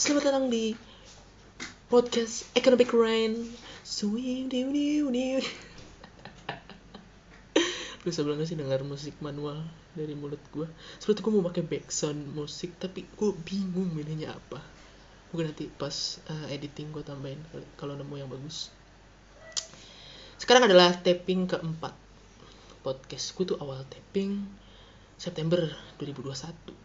[0.00, 0.72] Selamat datang di
[1.92, 3.36] podcast Economic Rain.
[8.00, 9.60] Lu sebelumnya sih dengar musik manual
[9.92, 10.64] dari mulut gue.
[10.96, 14.64] Seperti gue mau pakai background musik, tapi gue bingung milihnya apa.
[15.36, 17.44] Mungkin nanti pas uh, editing gue tambahin
[17.76, 18.72] kalau nemu yang bagus.
[20.40, 21.92] Sekarang adalah tapping keempat
[22.80, 23.36] podcast.
[23.36, 24.48] Gue tuh awal tapping
[25.20, 25.60] September
[26.00, 26.80] 2021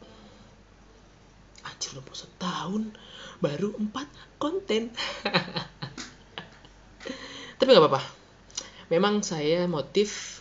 [1.75, 2.83] anjir udah mau setahun
[3.43, 4.07] baru empat
[4.39, 4.95] konten.
[7.59, 8.01] Tapi nggak apa-apa.
[8.87, 10.39] Memang saya motif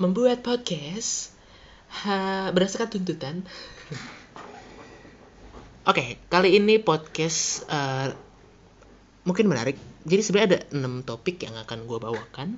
[0.00, 1.36] membuat podcast
[1.92, 3.44] ha, berdasarkan tuntutan.
[5.92, 8.16] Oke okay, kali ini podcast uh,
[9.28, 9.76] mungkin menarik.
[10.08, 12.56] Jadi sebenarnya ada enam topik yang akan gue bawakan.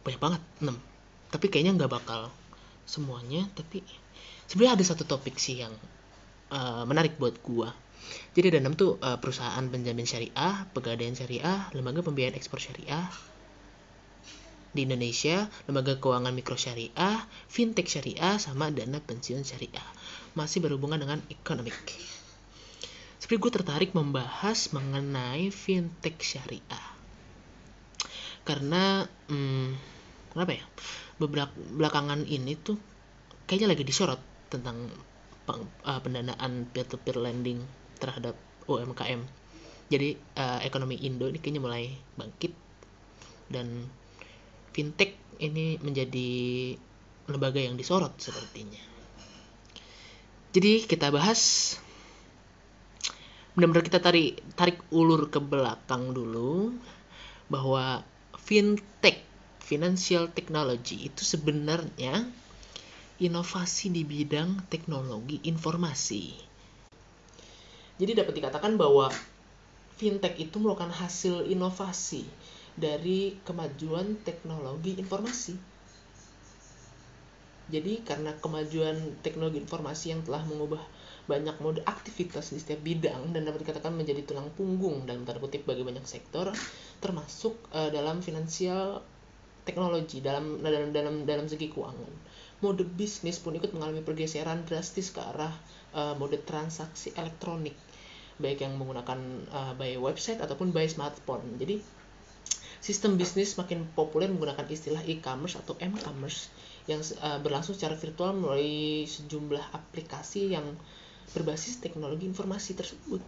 [0.00, 0.80] Banyak banget enam.
[1.28, 2.32] Tapi kayaknya nggak bakal
[2.88, 3.84] semuanya tapi
[4.50, 5.70] sebenarnya ada satu topik sih yang
[6.50, 7.70] uh, menarik buat gua.
[8.34, 13.06] Jadi ada enam tuh uh, perusahaan penjamin syariah pegadaian syariah lembaga pembiayaan ekspor syariah
[14.74, 19.86] di Indonesia lembaga keuangan mikro syariah fintech syariah sama dana pensiun syariah.
[20.34, 21.78] Masih berhubungan dengan ekonomik
[23.30, 26.84] seperti gue tertarik membahas mengenai fintech syariah.
[28.42, 29.76] Karena hmm,
[30.34, 30.66] kenapa ya?
[31.14, 32.74] Beberapa belakangan ini tuh
[33.46, 34.18] kayaknya lagi disorot
[34.50, 34.90] tentang
[35.48, 37.62] uh, pendanaan peer-to-peer lending
[38.02, 38.34] terhadap
[38.66, 39.22] UMKM.
[39.90, 42.52] Jadi uh, ekonomi Indo ini kayaknya mulai bangkit
[43.50, 43.90] dan
[44.70, 46.30] fintech ini menjadi
[47.26, 48.78] lembaga yang disorot sepertinya.
[50.50, 51.74] Jadi kita bahas
[53.54, 56.74] benar-benar kita tarik tarik ulur ke belakang dulu
[57.50, 58.06] bahwa
[58.38, 59.26] fintech
[59.58, 62.26] financial technology itu sebenarnya
[63.20, 66.48] inovasi di bidang teknologi informasi.
[68.00, 69.12] Jadi dapat dikatakan bahwa
[70.00, 72.24] fintech itu merupakan hasil inovasi
[72.72, 75.54] dari kemajuan teknologi informasi.
[77.70, 80.80] Jadi karena kemajuan teknologi informasi yang telah mengubah
[81.30, 85.62] banyak mode aktivitas di setiap bidang dan dapat dikatakan menjadi tulang punggung dalam tanda kutip
[85.62, 86.50] bagi banyak sektor
[86.98, 88.98] termasuk uh, dalam finansial
[89.62, 92.10] teknologi dalam dalam dalam dalam segi keuangan
[92.60, 95.52] mode bisnis pun ikut mengalami pergeseran drastis ke arah
[95.96, 97.76] uh, mode transaksi elektronik
[98.40, 99.20] baik yang menggunakan
[99.52, 101.44] uh, by website ataupun by smartphone.
[101.60, 101.84] Jadi
[102.80, 106.48] sistem bisnis makin populer menggunakan istilah e-commerce atau m-commerce
[106.88, 110.64] yang uh, berlangsung secara virtual melalui sejumlah aplikasi yang
[111.36, 113.20] berbasis teknologi informasi tersebut.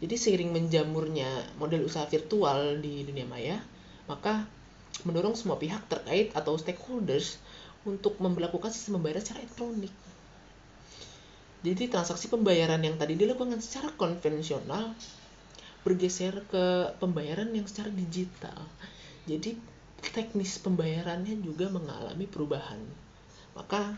[0.00, 1.28] Jadi seiring menjamurnya
[1.60, 3.60] model usaha virtual di dunia maya,
[4.08, 4.48] maka
[5.04, 7.36] mendorong semua pihak terkait atau stakeholders
[7.88, 9.94] untuk memperlakukan sistem pembayaran secara elektronik.
[11.60, 14.96] Jadi transaksi pembayaran yang tadi dilakukan secara konvensional
[15.84, 18.64] bergeser ke pembayaran yang secara digital.
[19.28, 19.56] Jadi
[20.00, 22.80] teknis pembayarannya juga mengalami perubahan.
[23.52, 23.96] Maka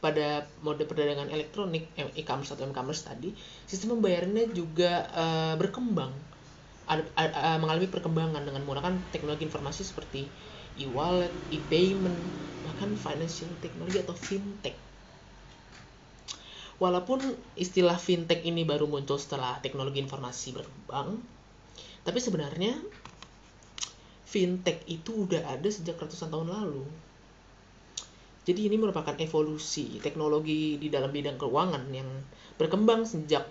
[0.00, 3.32] pada mode perdagangan elektronik e-commerce atau e-commerce tadi,
[3.64, 6.12] sistem pembayarannya juga uh, berkembang,
[6.84, 10.28] ada, uh, mengalami perkembangan dengan menggunakan teknologi informasi seperti
[10.76, 12.20] e-wallet, e-payment,
[12.64, 14.76] bahkan financial technology atau fintech.
[16.76, 17.24] Walaupun
[17.56, 21.24] istilah fintech ini baru muncul setelah teknologi informasi berkembang,
[22.04, 22.76] tapi sebenarnya
[24.28, 26.84] fintech itu udah ada sejak ratusan tahun lalu.
[28.46, 32.06] Jadi ini merupakan evolusi teknologi di dalam bidang keuangan yang
[32.60, 33.48] berkembang sejak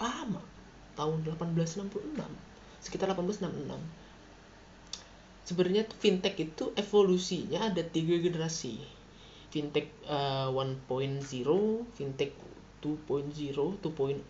[0.00, 0.42] lama,
[0.96, 2.18] tahun 1866,
[2.82, 4.07] sekitar 1866
[5.48, 8.76] sebenarnya fintech itu evolusinya ada tiga generasi.
[9.48, 11.24] Fintech uh, 1.0
[11.96, 12.36] fintech
[12.84, 14.28] 2.0 2.0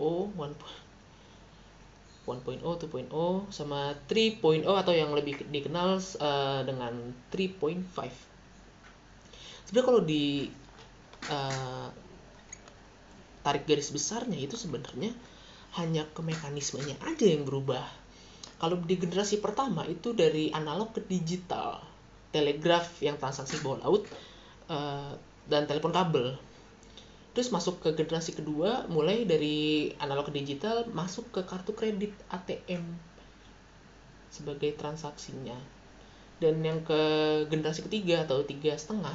[2.28, 7.88] 1.0 2.0 sama 3.0 atau yang lebih dikenal uh, dengan 3.5
[9.68, 10.52] sebenarnya kalau di
[11.32, 11.88] uh,
[13.44, 15.12] tarik garis besarnya itu sebenarnya
[15.81, 17.84] hanya ke mekanismenya aja yang berubah
[18.58, 21.78] kalau di generasi pertama itu dari analog ke digital,
[22.34, 24.02] telegraf yang transaksi bawah laut
[24.66, 25.14] uh,
[25.46, 26.34] dan telepon kabel.
[27.38, 32.82] Terus masuk ke generasi kedua mulai dari analog ke digital masuk ke kartu kredit ATM
[34.34, 35.55] sebagai transaksinya.
[36.43, 36.99] Dan yang ke
[37.46, 39.14] generasi ketiga atau tiga setengah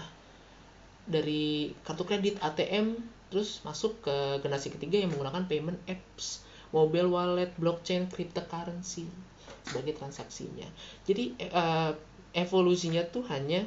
[1.03, 2.95] dari kartu kredit ATM
[3.27, 9.32] terus masuk ke generasi ketiga yang menggunakan payment apps, mobile wallet, blockchain, cryptocurrency
[9.63, 10.67] sebagai transaksinya.
[11.07, 11.95] Jadi uh,
[12.35, 13.63] evolusinya tuh hanya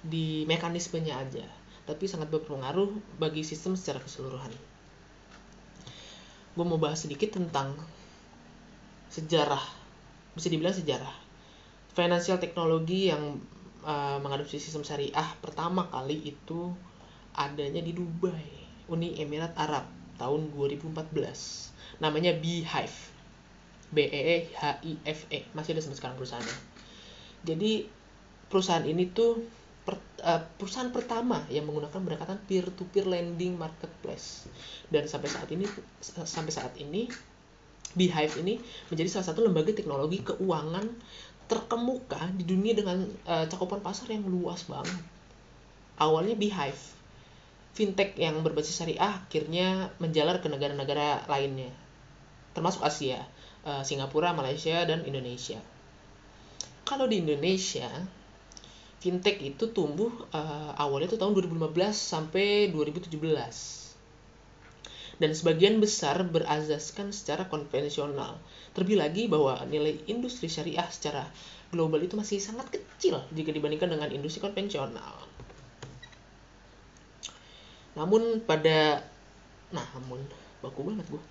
[0.00, 1.46] di mekanismenya aja,
[1.84, 4.52] tapi sangat berpengaruh bagi sistem secara keseluruhan.
[6.56, 7.76] gue mau bahas sedikit tentang
[9.12, 9.60] sejarah
[10.32, 11.12] bisa dibilang sejarah
[11.92, 13.36] financial teknologi yang
[13.84, 16.72] uh, mengadopsi sistem syariah pertama kali itu
[17.36, 18.48] adanya di Dubai
[18.88, 19.84] Uni Emirat Arab
[20.16, 23.15] tahun 2014 namanya Beehive
[23.94, 26.56] B E E H I F E masih ada sampai sekarang perusahaannya.
[27.46, 27.86] Jadi
[28.50, 29.42] perusahaan ini tuh
[29.86, 34.50] per, uh, perusahaan pertama yang menggunakan pendekatan peer to peer lending marketplace.
[34.90, 35.66] Dan sampai saat ini
[36.02, 37.06] sampai saat ini
[37.96, 38.60] Beehive ini
[38.92, 40.84] menjadi salah satu lembaga teknologi keuangan
[41.46, 45.00] terkemuka di dunia dengan uh, cakupan pasar yang luas banget.
[45.96, 46.82] Awalnya Beehive,
[47.72, 51.72] fintech yang berbasis syariah akhirnya menjalar ke negara-negara lainnya,
[52.52, 53.24] termasuk Asia,
[53.66, 55.58] uh, Singapura, Malaysia, dan Indonesia.
[56.86, 57.90] Kalau di Indonesia,
[59.02, 63.86] fintech itu tumbuh uh, awalnya itu tahun 2015 sampai 2017
[65.16, 68.36] dan sebagian besar berazaskan secara konvensional.
[68.76, 71.24] Terlebih lagi bahwa nilai industri syariah secara
[71.72, 75.24] global itu masih sangat kecil jika dibandingkan dengan industri konvensional.
[77.96, 79.00] Namun pada
[79.72, 80.20] namun
[80.60, 81.22] baku banget gue.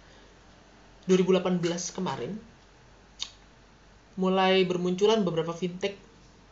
[1.06, 1.62] 2018
[1.94, 2.34] kemarin
[4.16, 6.00] mulai bermunculan beberapa fintech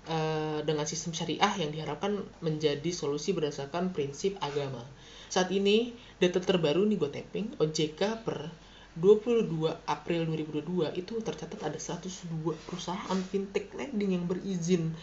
[0.08, 4.84] uh, dengan sistem syariah yang diharapkan menjadi solusi berdasarkan prinsip agama.
[5.32, 8.52] Saat ini, data terbaru nih gue tapping, OJK per
[8.94, 14.94] 22 April 2022 itu tercatat ada 102 perusahaan fintech lending yang berizin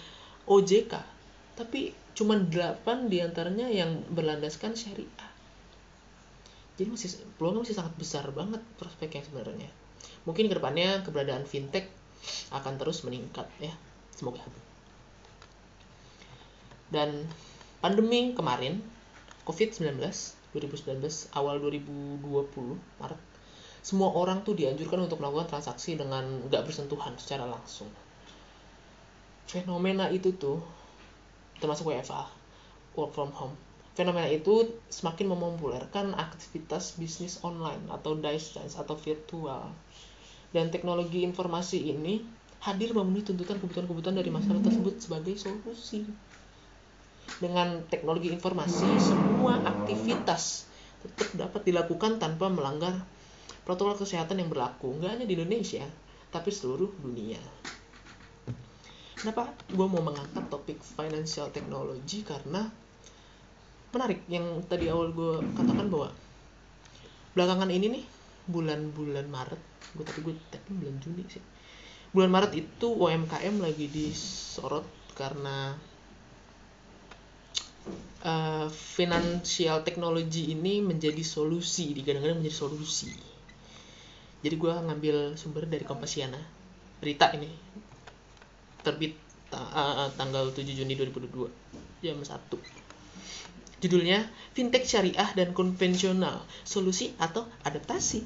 [0.47, 1.03] OJK.
[1.59, 5.31] Tapi cuma 8 di antaranya yang berlandaskan syariah.
[6.81, 9.69] Jadi masih peluangnya masih sangat besar banget prospeknya sebenarnya.
[10.25, 11.93] Mungkin ke depannya keberadaan fintech
[12.57, 13.69] akan terus meningkat ya.
[14.17, 14.41] Semoga.
[16.89, 17.29] Dan
[17.85, 18.81] pandemi kemarin
[19.45, 20.01] COVID-19
[20.57, 21.05] 2019
[21.37, 22.25] awal 2020
[22.97, 23.21] Maret
[23.81, 27.89] semua orang tuh dianjurkan untuk melakukan transaksi dengan nggak bersentuhan secara langsung
[29.49, 30.63] fenomena itu tuh
[31.59, 32.29] termasuk WFA
[32.95, 33.57] work from home
[34.01, 39.69] fenomena itu semakin mempopulerkan aktivitas bisnis online atau distance atau virtual.
[40.57, 42.25] Dan teknologi informasi ini
[42.65, 46.09] hadir memenuhi tuntutan kebutuhan-kebutuhan dari masyarakat tersebut sebagai solusi.
[47.45, 50.65] Dengan teknologi informasi semua aktivitas
[51.05, 53.05] tetap dapat dilakukan tanpa melanggar
[53.69, 54.97] protokol kesehatan yang berlaku.
[54.97, 55.85] Nggak hanya di Indonesia
[56.33, 57.41] tapi seluruh dunia.
[59.21, 62.25] Kenapa gue mau mengangkat topik financial technology?
[62.25, 62.65] Karena
[63.91, 66.15] menarik yang tadi awal gue katakan bahwa
[67.35, 68.05] belakangan ini nih
[68.47, 69.63] bulan-bulan Maret
[69.99, 71.43] gue tadi gue tapi bulan Juni sih.
[72.11, 75.75] Bulan Maret itu UMKM lagi disorot karena
[78.27, 83.11] uh, financial technology ini menjadi solusi digadang-gadang menjadi solusi.
[84.41, 86.39] Jadi gue ngambil sumber dari Kompasiana
[87.03, 87.51] berita ini.
[88.81, 89.13] Terbit
[89.53, 91.51] uh, tanggal 7 Juni 2022
[92.01, 92.81] jam 1
[93.81, 98.23] judulnya fintech syariah dan konvensional solusi atau adaptasi.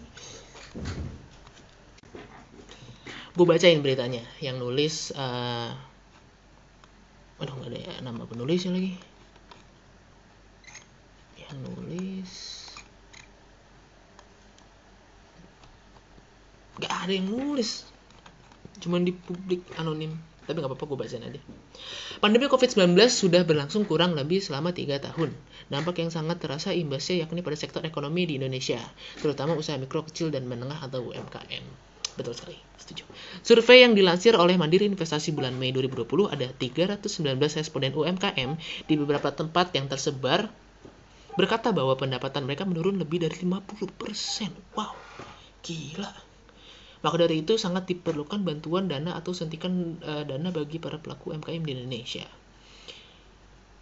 [3.34, 5.74] Gue bacain beritanya yang nulis uh,
[7.42, 8.94] aduh nggak ada ya, nama penulisnya lagi.
[11.54, 12.64] Nulis
[16.82, 17.86] gak ada yang nulis
[18.82, 21.40] cuman di publik anonim tapi nggak apa-apa gue bacain aja.
[22.20, 25.30] Pandemi COVID-19 sudah berlangsung kurang lebih selama 3 tahun.
[25.68, 28.80] Dampak yang sangat terasa imbasnya yakni pada sektor ekonomi di Indonesia,
[29.18, 31.64] terutama usaha mikro, kecil, dan menengah atau UMKM.
[32.14, 33.02] Betul sekali, setuju.
[33.42, 38.50] Survei yang dilansir oleh Mandiri Investasi bulan Mei 2020 ada 319 responden UMKM
[38.86, 40.46] di beberapa tempat yang tersebar
[41.34, 44.78] berkata bahwa pendapatan mereka menurun lebih dari 50%.
[44.78, 44.94] Wow,
[45.66, 46.23] gila.
[47.04, 51.60] Maka dari itu sangat diperlukan bantuan dana atau sentikan uh, dana bagi para pelaku UMKM
[51.60, 52.24] di Indonesia.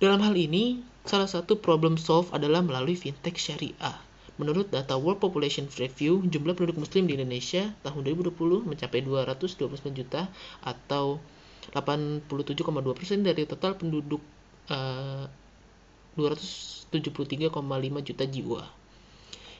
[0.02, 3.94] Dalam hal ini, salah satu problem solve adalah melalui fintech syariah.
[4.42, 10.26] Menurut data World Population Review, jumlah penduduk muslim di Indonesia tahun 2020 mencapai 229 juta
[10.66, 11.22] atau
[11.70, 12.26] 87,2%
[13.22, 14.18] dari total penduduk
[14.66, 15.30] uh,
[16.18, 17.54] 273,5
[18.02, 18.62] juta jiwa.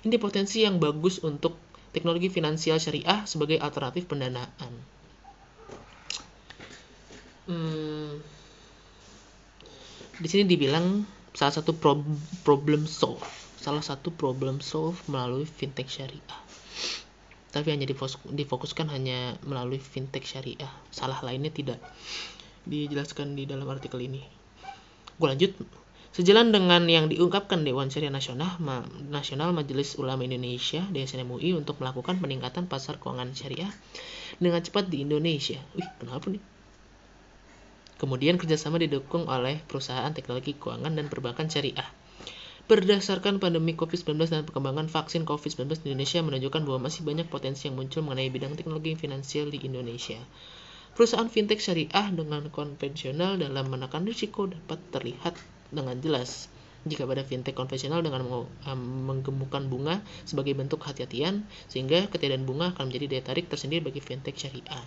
[0.03, 1.55] Ini potensi yang bagus untuk
[1.93, 4.73] teknologi finansial syariah sebagai alternatif pendanaan.
[7.47, 8.19] Hmm,
[10.17, 11.05] di sini dibilang
[11.37, 11.77] salah satu
[12.45, 13.25] problem solve,
[13.61, 16.41] salah satu problem solve melalui fintech syariah.
[17.53, 17.85] Tapi hanya
[18.33, 20.73] difokuskan hanya melalui fintech syariah.
[20.89, 21.77] Salah lainnya tidak
[22.65, 24.25] dijelaskan di dalam artikel ini.
[25.21, 25.53] Gue lanjut
[26.13, 31.81] Sejalan dengan yang diungkapkan Dewan Syariah Nasional, Ma Nasional Majelis Ulama Indonesia DSN MUI untuk
[31.81, 33.73] melakukan peningkatan pasar keuangan syariah
[34.37, 35.57] dengan cepat di Indonesia.
[35.73, 36.45] Wih, kenapa nih?
[37.97, 41.89] Kemudian kerjasama didukung oleh perusahaan teknologi keuangan dan perbankan syariah.
[42.69, 47.81] Berdasarkan pandemi COVID-19 dan perkembangan vaksin COVID-19 di Indonesia menunjukkan bahwa masih banyak potensi yang
[47.81, 50.21] muncul mengenai bidang teknologi finansial di Indonesia.
[50.93, 55.41] Perusahaan fintech syariah dengan konvensional dalam menekan risiko dapat terlihat
[55.73, 56.53] dengan jelas.
[56.83, 58.27] Jika pada fintech konvensional dengan
[58.77, 64.35] menggemukkan bunga sebagai bentuk hati-hatian, sehingga ketiadaan bunga akan menjadi daya tarik tersendiri bagi fintech
[64.35, 64.83] syariah.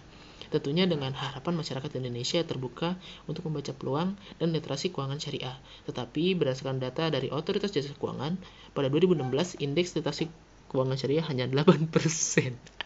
[0.52, 5.58] Tentunya dengan harapan masyarakat Indonesia terbuka untuk membaca peluang dan literasi keuangan syariah.
[5.90, 8.38] Tetapi berdasarkan data dari Otoritas Jasa Keuangan,
[8.76, 10.30] pada 2016 indeks literasi
[10.68, 12.85] keuangan syariah hanya 8%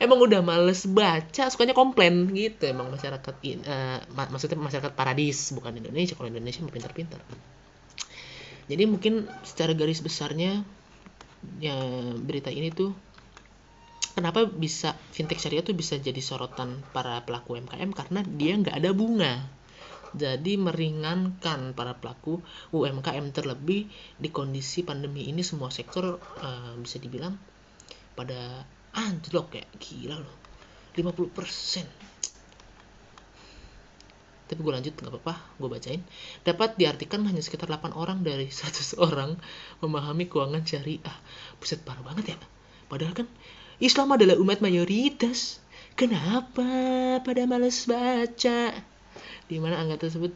[0.00, 2.64] emang udah males baca sukanya komplain gitu.
[2.66, 3.34] Emang masyarakat
[3.68, 6.16] uh, mak maksudnya masyarakat paradis bukan Indonesia.
[6.16, 7.20] Kalau Indonesia mau pintar-pintar.
[8.66, 10.64] Jadi mungkin secara garis besarnya
[11.60, 11.76] ya
[12.20, 12.92] berita ini tuh
[14.16, 18.90] kenapa bisa fintech syariah tuh bisa jadi sorotan para pelaku UMKM karena dia nggak ada
[18.96, 19.34] bunga.
[20.10, 22.42] Jadi meringankan para pelaku
[22.74, 23.86] UMKM terlebih
[24.18, 27.38] di kondisi pandemi ini semua sektor uh, bisa dibilang
[28.18, 30.36] pada anjlok kayak gila loh.
[30.94, 32.10] 50%
[34.50, 36.02] tapi gue lanjut nggak apa-apa gue bacain.
[36.42, 39.38] Dapat diartikan hanya sekitar 8 orang dari 100 orang
[39.78, 41.16] memahami keuangan syariah.
[41.62, 42.36] Buset parah banget ya.
[42.90, 43.30] Padahal kan
[43.78, 45.62] Islam adalah umat mayoritas.
[45.94, 46.66] Kenapa
[47.22, 48.74] pada males baca?
[49.46, 50.34] Di mana angka tersebut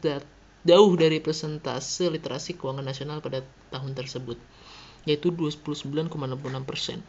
[0.63, 3.43] jauh dari persentase literasi keuangan nasional pada
[3.75, 4.39] tahun tersebut
[5.05, 6.09] yaitu 29,66%.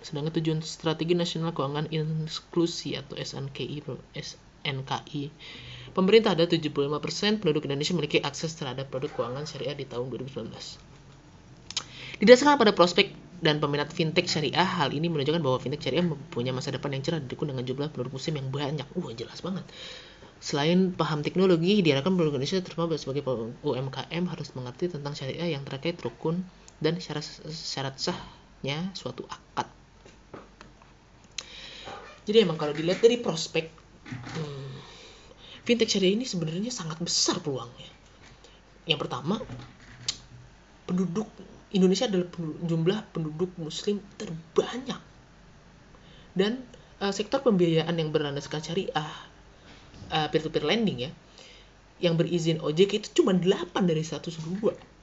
[0.04, 5.22] Sedangkan tujuan strategi nasional keuangan inklusi atau SNKI SNKI
[5.96, 10.52] pemerintah ada 75% penduduk Indonesia memiliki akses terhadap produk keuangan syariah di tahun 2019.
[12.20, 16.72] Didasarkan pada prospek dan peminat fintech syariah, hal ini menunjukkan bahwa fintech syariah mempunyai masa
[16.72, 18.88] depan yang cerah didukung dengan jumlah penduduk muslim yang banyak.
[18.96, 19.64] Wah, jelas banget.
[20.40, 23.24] Selain paham teknologi, diharapkan penduduk Indonesia terutama sebagai
[23.64, 26.44] UMKM harus mengerti tentang syariah yang terkait rukun
[26.82, 29.68] dan syarat syarat sahnya suatu akad.
[32.26, 33.70] Jadi emang kalau dilihat dari prospek
[34.10, 34.72] hmm,
[35.62, 37.88] fintech syariah ini sebenarnya sangat besar peluangnya.
[38.86, 39.42] Yang pertama,
[40.86, 41.30] penduduk
[41.70, 42.30] Indonesia adalah
[42.66, 44.98] jumlah penduduk muslim terbanyak.
[46.36, 46.66] Dan
[47.00, 49.10] uh, sektor pembiayaan yang berlandaskan syariah
[50.10, 51.10] uh, peer-to-peer lending ya
[51.96, 54.95] yang berizin OJK itu cuma 8 dari 102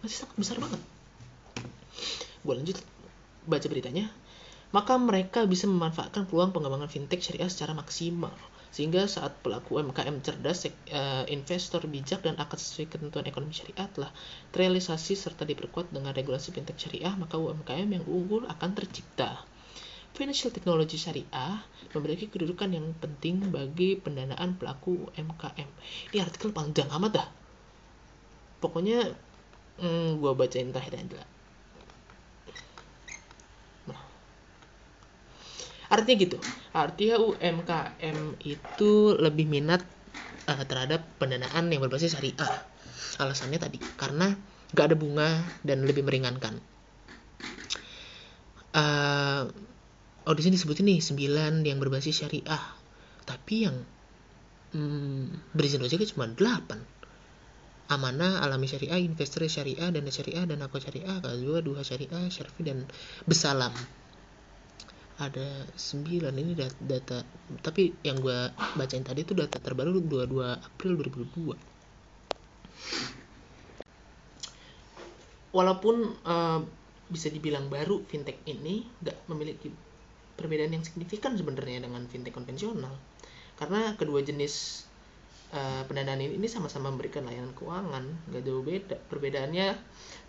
[0.00, 0.80] masih sangat besar banget
[2.40, 2.76] gue lanjut
[3.44, 4.08] baca beritanya
[4.70, 8.32] maka mereka bisa memanfaatkan peluang pengembangan fintech syariah secara maksimal
[8.70, 14.10] sehingga saat pelaku UMKM cerdas, uh, investor bijak dan akad sesuai ketentuan ekonomi syariah telah
[14.54, 19.42] terrealisasi serta diperkuat dengan regulasi fintech syariah, maka UMKM yang unggul akan tercipta.
[20.14, 21.62] Financial Technology Syariah
[21.94, 25.68] memiliki kedudukan yang penting bagi pendanaan pelaku UMKM.
[26.14, 27.28] Ini artikel panjang amat dah.
[28.58, 29.14] Pokoknya
[29.80, 31.22] hmm, gue bacain terakhir aja.
[33.88, 34.02] Nah.
[35.90, 36.36] artinya gitu.
[36.70, 39.82] Artinya UMKM itu lebih minat
[40.46, 42.52] uh, terhadap pendanaan yang berbasis syariah.
[43.18, 44.36] Alasannya tadi karena
[44.76, 46.60] gak ada bunga dan lebih meringankan.
[48.70, 49.50] Uh,
[50.30, 52.62] oh di disebutin nih 9 yang berbasis syariah.
[53.26, 53.76] Tapi yang
[54.76, 56.99] hmm, berizin ojek cuma 8
[57.90, 62.86] amanah alami syariah investor syariah dana syariah dan aku syariah kedua dua syariah syarfi dan
[63.26, 63.74] besalam
[65.20, 67.20] ada 9 ini data, data
[67.60, 68.48] tapi yang gue
[68.80, 70.32] bacain tadi itu data terbaru 22
[70.64, 71.70] April 2022
[75.52, 76.64] walaupun uh,
[77.10, 79.68] bisa dibilang baru fintech ini nggak memiliki
[80.38, 82.94] perbedaan yang signifikan sebenarnya dengan fintech konvensional.
[83.58, 84.86] Karena kedua jenis
[85.54, 88.96] uh, pendanaan ini, sama-sama memberikan layanan keuangan nggak jauh beda.
[89.10, 89.74] Perbedaannya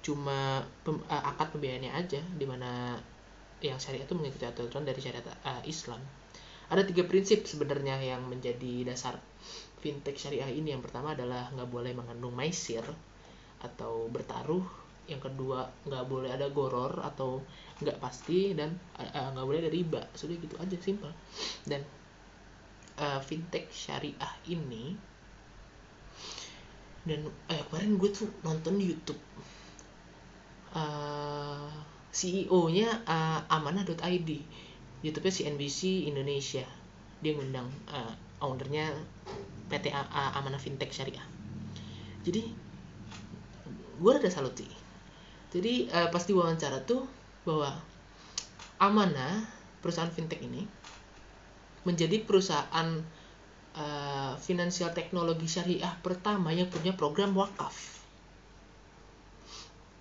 [0.01, 2.97] cuma pem, uh, akad pembiayaannya aja di mana
[3.61, 6.01] yang syariah itu mengikuti aturan dari syariat uh, Islam.
[6.71, 9.19] Ada tiga prinsip sebenarnya yang menjadi dasar
[9.83, 10.73] fintech syariah ini.
[10.73, 12.83] Yang pertama adalah nggak boleh mengandung maisir
[13.61, 14.63] atau bertaruh.
[15.05, 17.43] Yang kedua nggak boleh ada goror atau
[17.83, 20.01] nggak pasti dan nggak uh, boleh ada riba.
[20.15, 21.11] Sudah gitu aja simpel.
[21.67, 21.83] Dan
[22.97, 25.10] uh, fintech syariah ini
[27.05, 29.19] dan eh kemarin gue tuh nonton di YouTube.
[30.71, 31.71] Uh, eh,
[32.11, 34.29] CEO-nya uh, amanah.id
[35.01, 36.63] YouTube-nya CNBC Indonesia.
[37.23, 38.93] Dia ngundang uh, ownernya
[39.71, 41.23] PT A Amanah Fintech Syariah.
[42.21, 42.41] Jadi
[44.01, 44.69] gue rada salut sih.
[45.51, 47.05] Jadi uh, pas diwawancara tuh
[47.43, 47.75] bahwa
[48.81, 49.45] Amana
[49.81, 50.65] perusahaan fintech ini
[51.85, 53.01] menjadi perusahaan
[53.75, 58.01] uh, finansial teknologi syariah pertama yang punya program wakaf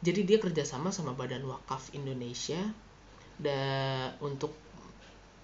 [0.00, 2.56] jadi dia kerjasama sama Badan Wakaf Indonesia
[3.36, 3.60] da,
[4.24, 4.56] untuk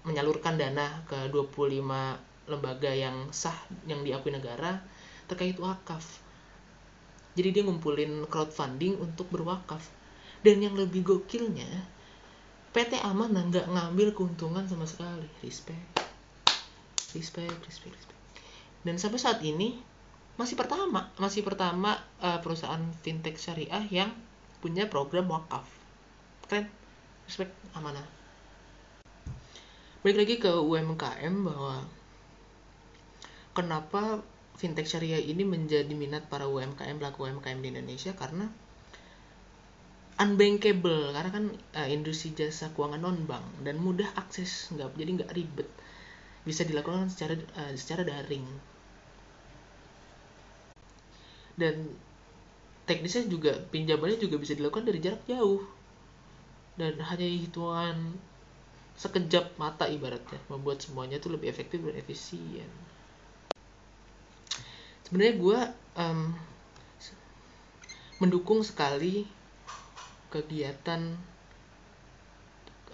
[0.01, 3.53] menyalurkan dana ke 25 lembaga yang sah
[3.85, 4.81] yang diakui negara
[5.29, 6.01] terkait wakaf.
[7.37, 9.93] Jadi dia ngumpulin crowdfunding untuk berwakaf.
[10.41, 11.69] Dan yang lebih gokilnya,
[12.73, 15.29] PT Amanah nggak ngambil keuntungan sama sekali.
[15.45, 16.01] Respect.
[17.13, 18.16] Respect, respect, respect.
[18.87, 19.75] Dan sampai saat ini
[20.39, 24.15] masih pertama, masih pertama uh, perusahaan fintech syariah yang
[24.63, 25.67] punya program wakaf.
[26.47, 26.71] Keren.
[27.27, 28.07] Respect Amanah.
[29.99, 31.83] Balik lagi ke UMKM bahwa
[33.51, 34.23] kenapa
[34.55, 38.47] fintech syariah ini menjadi minat para UMKM pelaku UMKM di Indonesia karena
[40.17, 41.45] unbankable karena kan
[41.77, 45.69] uh, industri jasa keuangan non bank dan mudah akses nggak jadi nggak ribet
[46.41, 48.47] bisa dilakukan secara uh, secara daring
[51.57, 51.89] dan
[52.87, 55.65] teknisnya juga pinjamannya juga bisa dilakukan dari jarak jauh.
[56.77, 58.15] Dan hanya hitungan
[58.97, 62.69] sekejap mata ibaratnya membuat semuanya itu lebih efektif dan efisien.
[65.05, 65.59] Sebenarnya gue
[65.97, 66.19] um,
[68.21, 69.25] mendukung sekali
[70.33, 71.17] kegiatan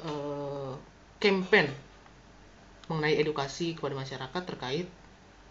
[0.04, 0.76] uh,
[1.20, 1.72] campaign
[2.92, 4.88] mengenai edukasi kepada masyarakat terkait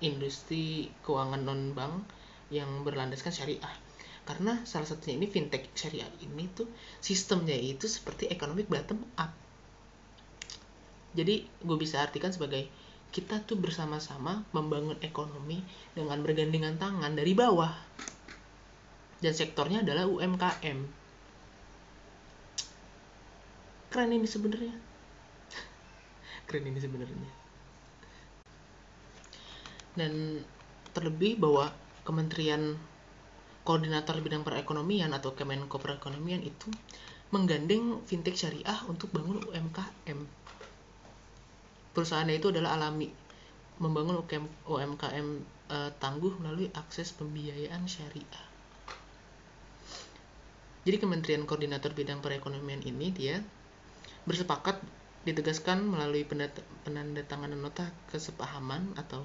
[0.05, 2.05] industri keuangan non bank
[2.53, 3.77] yang berlandaskan syariah
[4.23, 6.69] karena salah satunya ini fintech syariah ini tuh
[7.03, 9.33] sistemnya itu seperti economic bottom up
[11.13, 12.69] jadi gue bisa artikan sebagai
[13.13, 15.61] kita tuh bersama-sama membangun ekonomi
[15.93, 17.73] dengan bergandengan tangan dari bawah.
[19.21, 20.79] Dan sektornya adalah UMKM.
[23.93, 24.73] Keren ini sebenarnya.
[26.49, 27.31] Keren ini sebenarnya.
[29.93, 30.41] Dan
[30.97, 31.69] terlebih bahwa
[32.03, 32.79] Kementerian
[33.63, 36.69] Koordinator Bidang Perekonomian atau Kemenko Perekonomian itu
[37.31, 40.43] menggandeng fintech syariah untuk bangun UMKM
[41.93, 43.13] perusahaannya itu adalah alami
[43.81, 44.25] membangun
[44.69, 45.29] UMKM
[45.73, 48.47] eh, tangguh melalui akses pembiayaan syariah.
[50.83, 53.39] Jadi Kementerian Koordinator Bidang Perekonomian ini dia
[54.27, 54.83] bersepakat
[55.23, 56.27] ditegaskan melalui
[56.83, 59.23] penandatanganan nota kesepahaman atau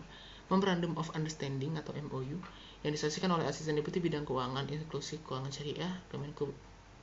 [0.48, 2.40] Memorandum of Understanding atau MOU
[2.88, 6.48] yang disaksikan oleh Asisten Deputi Bidang Keuangan Inklusi Keuangan Syariah Kemenko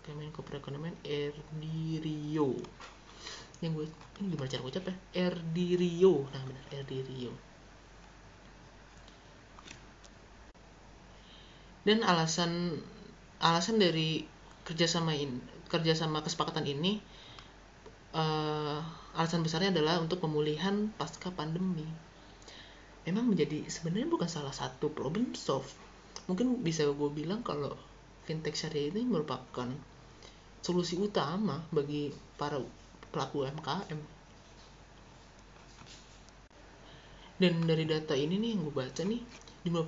[0.00, 2.56] Kemenko Perekonomian Erdi Rio.
[3.60, 3.86] Yang gue
[4.24, 4.94] ini gimana cara ucap ya
[5.28, 5.76] Erdi
[6.32, 7.32] nah benar Erdi Rio.
[11.84, 12.80] Dan alasan
[13.44, 14.24] alasan dari
[14.64, 15.36] kerjasama ini
[15.68, 16.96] kerjasama kesepakatan ini
[18.16, 18.80] uh,
[19.20, 21.84] alasan besarnya adalah untuk pemulihan pasca pandemi
[23.04, 25.68] memang menjadi sebenarnya bukan salah satu problem solve
[26.24, 27.76] mungkin bisa gue bilang kalau
[28.24, 29.68] fintech syariah ini merupakan
[30.64, 32.08] solusi utama bagi
[32.40, 32.56] para
[33.12, 34.00] pelaku UMKM
[37.36, 39.20] dan dari data ini nih yang gue baca nih
[39.68, 39.84] jumlah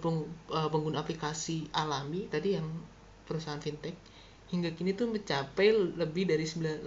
[0.52, 2.68] uh, pengguna aplikasi alami tadi yang
[3.24, 3.96] perusahaan fintech
[4.46, 6.86] hingga kini tuh mencapai lebih dari 89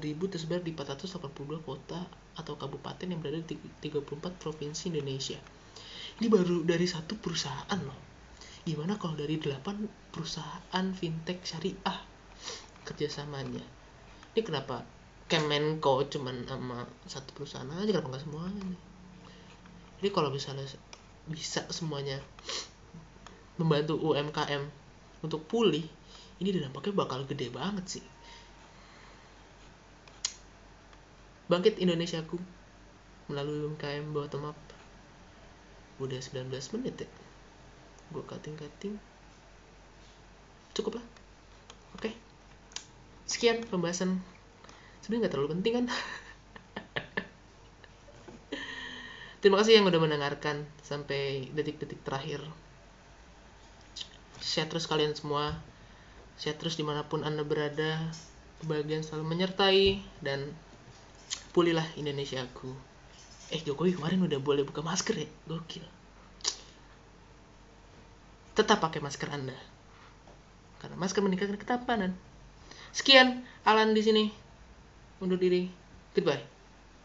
[0.00, 2.00] ribu tersebar di 482 kota
[2.36, 5.36] atau kabupaten yang berada di 34 provinsi Indonesia.
[6.16, 8.00] Ini baru dari satu perusahaan loh.
[8.66, 11.98] Gimana kalau dari 8 perusahaan fintech syariah
[12.82, 13.62] kerjasamanya?
[14.32, 18.82] Ini kenapa Kemenko cuman sama satu perusahaan aja kenapa nggak semuanya nih
[19.98, 20.62] jadi kalau misalnya
[21.26, 22.22] bisa semuanya
[23.58, 24.62] membantu UMKM
[25.26, 25.82] untuk pulih
[26.38, 28.04] ini dampaknya bakal gede banget sih
[31.50, 32.38] bangkit Indonesiaku
[33.26, 34.58] melalui UMKM bottom up
[36.02, 37.08] udah 19 menit ya?
[38.12, 39.16] Gue cutting-cutting
[40.76, 41.06] cukup lah
[41.96, 42.12] oke.
[43.24, 44.20] Sekian pembahasan.
[45.00, 45.86] Sebenarnya nggak terlalu penting kan?
[49.40, 52.44] Terima kasih yang udah mendengarkan sampai detik-detik terakhir.
[54.44, 55.56] Share terus kalian semua.
[56.36, 58.12] Share terus di mana pun anda berada.
[58.60, 60.52] Kebahagiaan selalu menyertai dan
[61.52, 62.95] pulihlah Indonesia aku
[63.52, 65.28] eh Jokowi kemarin udah boleh buka masker ya?
[65.46, 65.84] Gokil.
[68.56, 69.56] Tetap pakai masker anda.
[70.82, 72.16] Karena masker meningkatkan ketampanan.
[72.90, 74.24] Sekian Alan di sini.
[75.20, 75.68] Undur diri.
[76.16, 76.55] Goodbye